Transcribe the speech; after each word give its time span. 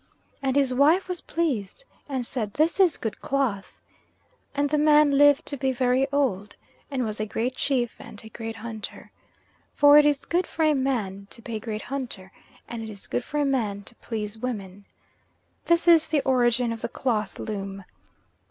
And 0.41 0.55
his 0.55 0.73
wife 0.73 1.07
was 1.07 1.21
pleased 1.21 1.85
and 2.09 2.25
said 2.25 2.55
"This 2.55 2.79
is 2.79 2.97
good 2.97 3.21
cloth." 3.21 3.79
And 4.55 4.71
the 4.71 4.79
man 4.79 5.11
lived 5.15 5.45
to 5.45 5.57
be 5.57 5.71
very 5.71 6.07
old 6.11 6.55
and 6.89 7.05
was 7.05 7.19
a 7.19 7.25
great 7.27 7.55
chief 7.55 7.97
and 7.99 8.19
a 8.25 8.29
great 8.29 8.55
hunter. 8.55 9.11
For 9.75 9.99
it 9.99 10.05
is 10.07 10.25
good 10.25 10.47
for 10.47 10.65
a 10.65 10.73
man 10.73 11.27
to 11.29 11.43
be 11.43 11.55
a 11.57 11.59
great 11.59 11.83
hunter, 11.83 12.31
and 12.67 12.81
it 12.81 12.89
is 12.89 13.05
good 13.05 13.23
for 13.23 13.39
a 13.39 13.45
man 13.45 13.83
to 13.83 13.95
please 13.97 14.39
women. 14.39 14.85
This 15.65 15.87
is 15.87 16.07
the 16.07 16.21
origin 16.21 16.73
of 16.73 16.81
the 16.81 16.89
cloth 16.89 17.37
loom. 17.37 17.85